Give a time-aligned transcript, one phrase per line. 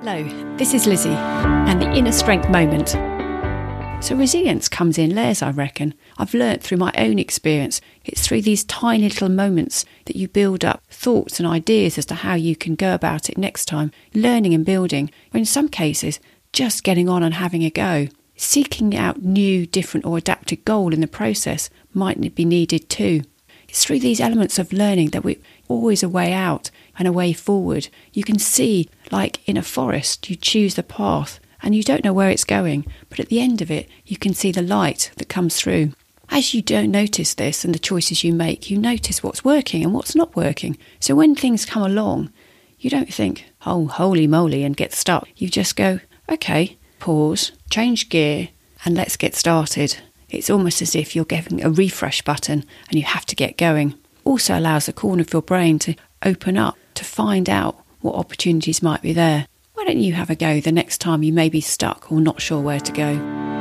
[0.00, 0.22] Hello,
[0.56, 2.90] this is Lizzie and the Inner Strength Moment.
[4.00, 5.92] So, resilience comes in layers, I reckon.
[6.16, 7.80] I've learnt through my own experience.
[8.04, 12.14] It's through these tiny little moments that you build up thoughts and ideas as to
[12.14, 16.20] how you can go about it next time, learning and building, or in some cases,
[16.52, 18.06] just getting on and having a go.
[18.36, 23.22] Seeking out new, different, or adapted goal in the process might be needed too.
[23.68, 25.38] It's through these elements of learning that we
[25.68, 27.88] always a way out and a way forward.
[28.12, 32.12] You can see, like in a forest, you choose the path and you don't know
[32.12, 35.28] where it's going, but at the end of it, you can see the light that
[35.28, 35.92] comes through.
[36.30, 39.94] As you don't notice this and the choices you make, you notice what's working and
[39.94, 40.76] what's not working.
[41.00, 42.30] So when things come along,
[42.78, 45.26] you don't think, oh, holy moly, and get stuck.
[45.36, 48.50] You just go, okay, pause, change gear,
[48.84, 49.98] and let's get started.
[50.30, 53.94] It's almost as if you're getting a refresh button and you have to get going.
[54.24, 58.82] Also allows the corner of your brain to open up to find out what opportunities
[58.82, 59.46] might be there.
[59.74, 62.42] Why don't you have a go the next time you may be stuck or not
[62.42, 63.57] sure where to go?